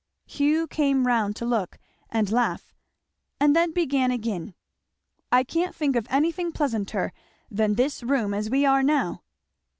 Hugh 0.25 0.65
came 0.65 1.05
round 1.05 1.35
to 1.35 1.45
look 1.45 1.77
and 2.09 2.31
laugh, 2.31 2.73
and 3.39 3.55
then 3.55 3.71
began 3.71 4.09
again. 4.09 4.55
"I 5.31 5.43
can't 5.43 5.75
think 5.75 5.95
of 5.95 6.07
anything 6.09 6.51
pleasanter 6.51 7.13
than 7.51 7.75
this 7.75 8.01
room 8.01 8.33
as 8.33 8.49
we 8.49 8.65
are 8.65 8.81
now." 8.81 9.21